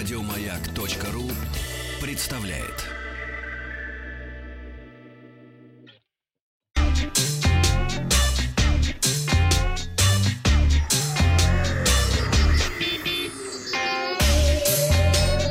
[0.00, 1.30] Радиомаяк.ру
[2.00, 2.86] представляет.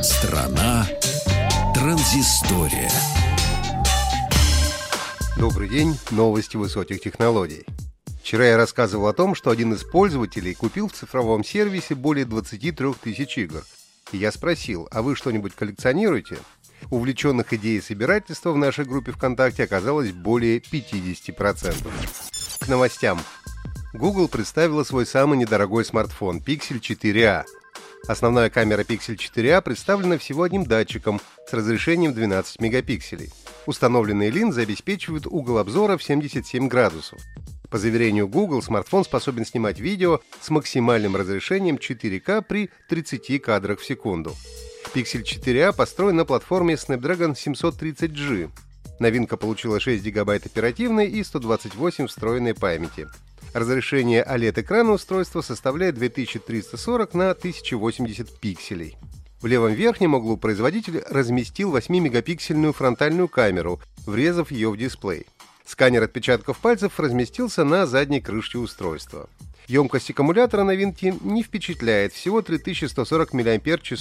[0.01, 0.87] Страна
[1.75, 2.89] транзистория.
[5.37, 7.67] Добрый день, новости высоких технологий.
[8.23, 12.93] Вчера я рассказывал о том, что один из пользователей купил в цифровом сервисе более 23
[13.03, 13.63] тысяч игр.
[14.11, 16.37] Я спросил, а вы что-нибудь коллекционируете?
[16.89, 21.87] Увлеченных идеей собирательства в нашей группе ВКонтакте оказалось более 50%.
[22.59, 23.19] К новостям.
[23.93, 27.43] Google представила свой самый недорогой смартфон Pixel 4a.
[28.07, 33.31] Основная камера Pixel 4a представлена всего одним датчиком с разрешением 12 мегапикселей.
[33.65, 37.19] Установленные линзы обеспечивают угол обзора в 77 градусов.
[37.69, 43.85] По заверению Google, смартфон способен снимать видео с максимальным разрешением 4К при 30 кадрах в
[43.85, 44.35] секунду.
[44.93, 48.49] Pixel 4a построен на платформе Snapdragon 730G.
[48.99, 53.07] Новинка получила 6 ГБ оперативной и 128 встроенной памяти.
[53.53, 58.97] Разрешение OLED-экрана устройства составляет 2340 на 1080 пикселей.
[59.41, 65.27] В левом верхнем углу производитель разместил 8-мегапиксельную фронтальную камеру, врезав ее в дисплей.
[65.69, 69.29] Сканер отпечатков пальцев разместился на задней крышке устройства.
[69.67, 73.93] Емкость аккумулятора новинки не впечатляет, всего 3140 мАч,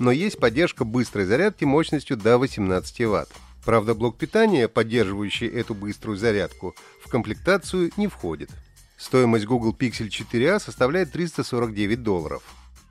[0.00, 3.28] но есть поддержка быстрой зарядки мощностью до 18 Вт.
[3.64, 8.50] Правда, блок питания, поддерживающий эту быструю зарядку, в комплектацию не входит.
[8.96, 12.42] Стоимость Google Pixel 4a составляет 349 долларов.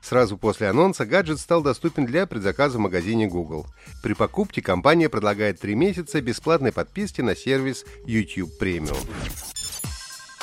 [0.06, 3.66] Сразу после анонса гаджет стал доступен для предзаказа в магазине Google.
[4.04, 8.96] При покупке компания предлагает 3 месяца бесплатной подписки на сервис YouTube Premium.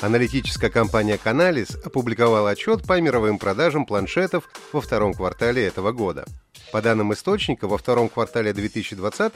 [0.02, 6.26] Аналитическая компания Canalys опубликовала отчет по мировым продажам планшетов во втором квартале этого года.
[6.74, 9.34] По данным источника, во втором квартале 2020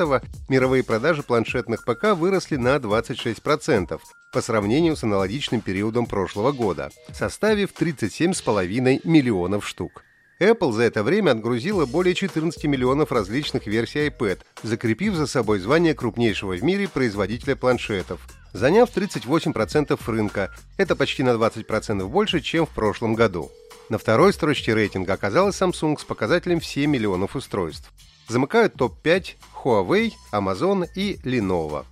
[0.49, 3.97] мировые продажи планшетных ПК выросли на 26%
[4.33, 10.03] по сравнению с аналогичным периодом прошлого года, составив 37,5 миллионов штук.
[10.39, 15.95] Apple за это время отгрузила более 14 миллионов различных версий iPad, закрепив за собой звание
[15.95, 18.21] крупнейшего в мире производителя планшетов,
[18.53, 20.51] заняв 38% рынка.
[20.77, 23.51] Это почти на 20% больше, чем в прошлом году.
[23.89, 27.91] На второй строчке рейтинга оказалась Samsung с показателем в 7 миллионов устройств.
[28.27, 31.85] Замыкают топ-5 Huawei, Amazon и Lenovo.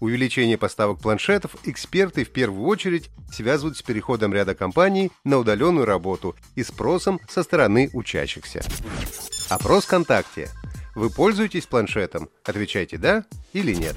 [0.00, 6.36] Увеличение поставок планшетов эксперты в первую очередь связывают с переходом ряда компаний на удаленную работу
[6.54, 8.62] и спросом со стороны учащихся.
[9.48, 10.50] Опрос ВКонтакте.
[10.94, 12.28] Вы пользуетесь планшетом?
[12.44, 13.96] Отвечайте «да» или «нет».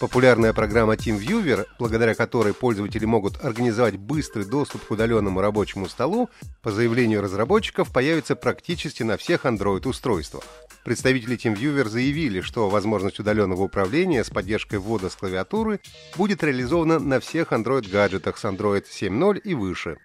[0.00, 6.30] Популярная программа TeamViewer, благодаря которой пользователи могут организовать быстрый доступ к удаленному рабочему столу,
[6.62, 10.42] по заявлению разработчиков появится практически на всех Android-устройствах.
[10.86, 15.80] Представители TeamViewer заявили, что возможность удаленного управления с поддержкой ввода с клавиатуры
[16.16, 19.98] будет реализована на всех Android-гаджетах с Android 7.0 и выше.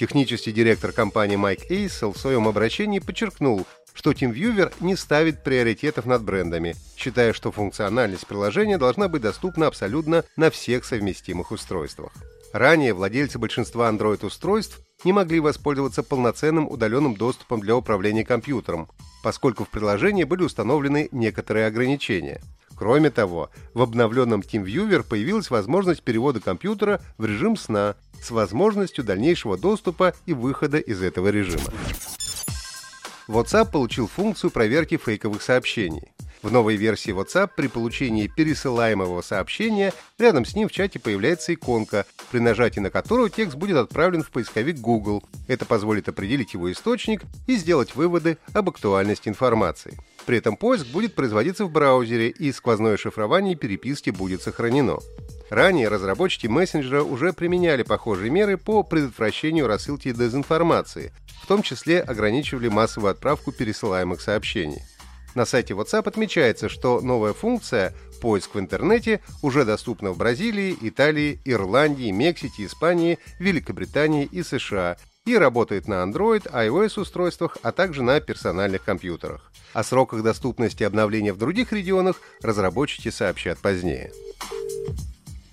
[0.00, 6.22] Технический директор компании Майк Эйсел в своем обращении подчеркнул, что TeamViewer не ставит приоритетов над
[6.22, 12.12] брендами, считая, что функциональность приложения должна быть доступна абсолютно на всех совместимых устройствах.
[12.54, 18.88] Ранее владельцы большинства Android-устройств не могли воспользоваться полноценным удаленным доступом для управления компьютером,
[19.22, 22.40] поскольку в приложении были установлены некоторые ограничения.
[22.74, 29.56] Кроме того, в обновленном TeamViewer появилась возможность перевода компьютера в режим сна с возможностью дальнейшего
[29.56, 31.72] доступа и выхода из этого режима.
[33.28, 36.12] WhatsApp получил функцию проверки фейковых сообщений.
[36.42, 42.06] В новой версии WhatsApp при получении пересылаемого сообщения рядом с ним в чате появляется иконка,
[42.30, 45.22] при нажатии на которую текст будет отправлен в поисковик Google.
[45.48, 49.98] Это позволит определить его источник и сделать выводы об актуальности информации.
[50.30, 54.98] При этом поиск будет производиться в браузере, и сквозное шифрование переписки будет сохранено.
[55.50, 61.12] Ранее разработчики мессенджера уже применяли похожие меры по предотвращению рассылки дезинформации,
[61.42, 64.82] в том числе ограничивали массовую отправку пересылаемых сообщений.
[65.34, 71.40] На сайте WhatsApp отмечается, что новая функция «Поиск в интернете» уже доступна в Бразилии, Италии,
[71.44, 74.96] Ирландии, Мексике, Испании, Великобритании и США
[75.26, 79.52] и работает на Android, iOS устройствах, а также на персональных компьютерах.
[79.72, 84.12] О сроках доступности обновления в других регионах разработчики сообщат позднее.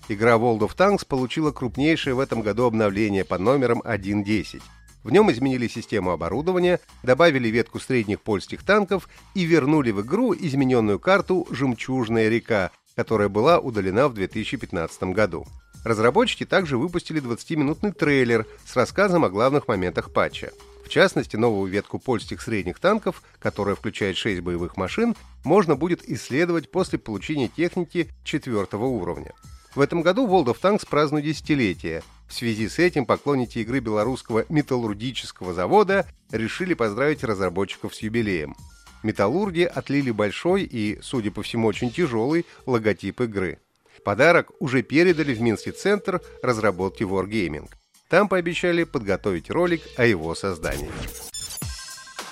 [0.08, 4.62] Игра World of Tanks получила крупнейшее в этом году обновление под номером 1.10.
[5.04, 10.98] В нем изменили систему оборудования, добавили ветку средних польских танков и вернули в игру измененную
[10.98, 15.46] карту «Жемчужная река», которая была удалена в 2015 году.
[15.88, 20.52] Разработчики также выпустили 20-минутный трейлер с рассказом о главных моментах патча.
[20.84, 26.70] В частности, новую ветку польских средних танков, которая включает 6 боевых машин, можно будет исследовать
[26.70, 29.32] после получения техники четвертого уровня.
[29.74, 32.02] В этом году World of Tanks празднует десятилетие.
[32.28, 38.56] В связи с этим поклонники игры белорусского металлургического завода решили поздравить разработчиков с юбилеем.
[39.02, 43.58] Металлурги отлили большой и, судя по всему, очень тяжелый логотип игры.
[44.04, 47.68] Подарок уже передали в Минский центр разработки Wargaming.
[48.08, 50.90] Там пообещали подготовить ролик о его создании.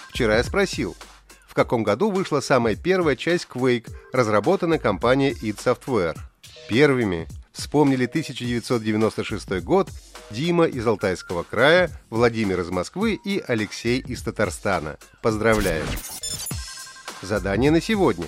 [0.09, 0.97] Вчера я спросил,
[1.47, 6.17] в каком году вышла самая первая часть Quake, разработанная компанией id Software.
[6.69, 9.91] Первыми вспомнили 1996 год
[10.31, 14.99] Дима из Алтайского края, Владимир из Москвы и Алексей из Татарстана.
[15.23, 15.85] Поздравляю!
[17.23, 18.27] Задание на сегодня.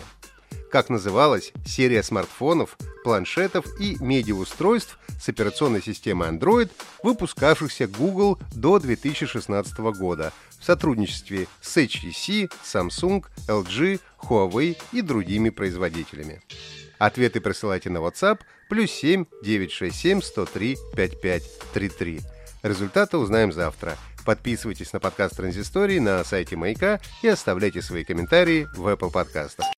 [0.70, 6.70] Как называлась серия смартфонов, планшетов и медиаустройств с операционной системой Android,
[7.02, 16.42] выпускавшихся Google до 2016 года в сотрудничестве с HTC, Samsung, LG, Huawei и другими производителями.
[16.98, 22.20] Ответы присылайте на WhatsApp плюс 7 967 103 5533.
[22.62, 23.96] Результаты узнаем завтра.
[24.24, 29.77] Подписывайтесь на подкаст Транзистории на сайте Маяка и оставляйте свои комментарии в Apple подкастах.